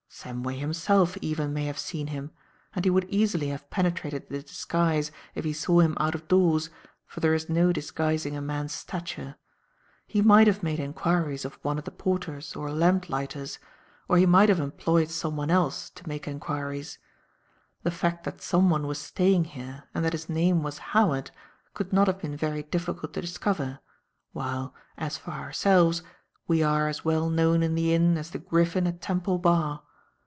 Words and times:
Samway, 0.21 0.59
himself, 0.59 1.17
even, 1.21 1.53
may 1.53 1.65
have 1.65 1.79
seen 1.79 2.07
him, 2.07 2.31
and 2.75 2.83
he 2.83 2.91
would 2.91 3.05
easily 3.09 3.47
have 3.47 3.69
penetrated 3.69 4.27
the 4.29 4.43
disguise 4.43 5.09
if 5.33 5.45
he 5.45 5.53
saw 5.53 5.79
him 5.79 5.95
out 5.99 6.13
of 6.13 6.27
doors, 6.27 6.69
for 7.07 7.21
there 7.21 7.33
is 7.33 7.49
no 7.49 7.71
disguising 7.71 8.35
a 8.35 8.41
man's 8.41 8.73
stature. 8.73 9.37
He 10.05 10.21
might 10.21 10.47
have 10.47 10.61
made 10.61 10.79
enquiries 10.79 11.45
of 11.45 11.57
one 11.63 11.79
of 11.79 11.85
the 11.85 11.91
porters 11.91 12.57
or 12.57 12.71
lamp 12.71 13.09
lighters, 13.09 13.57
or 14.09 14.17
he 14.17 14.25
might 14.25 14.49
have 14.49 14.59
employed 14.59 15.09
someone 15.09 15.49
else 15.49 15.89
to 15.91 16.07
make 16.07 16.27
enquiries. 16.27 16.99
The 17.83 17.89
fact 17.89 18.25
that 18.25 18.41
someone 18.41 18.85
was 18.87 18.99
staying 18.99 19.45
here 19.45 19.85
and 19.95 20.03
that 20.03 20.13
his 20.13 20.29
name 20.29 20.61
was 20.61 20.77
Howard 20.93 21.31
could 21.73 21.93
not 21.93 22.07
have 22.07 22.19
been 22.19 22.35
very 22.35 22.63
difficult 22.63 23.13
to 23.13 23.21
discover, 23.21 23.79
while, 24.33 24.75
as 24.97 25.17
for 25.17 25.31
ourselves, 25.31 26.03
we 26.47 26.61
are 26.61 26.89
as 26.89 27.05
well 27.05 27.29
known 27.29 27.63
in 27.63 27.75
the 27.75 27.93
inn 27.95 28.17
as 28.17 28.29
the 28.31 28.39
griffin 28.39 28.85
at 28.85 29.01
Temple 29.01 29.39
Bar. 29.39 29.81